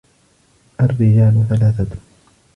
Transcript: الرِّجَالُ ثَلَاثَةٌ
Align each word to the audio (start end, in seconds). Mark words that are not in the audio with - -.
الرِّجَالُ 0.81 1.45
ثَلَاثَةٌ 1.49 1.95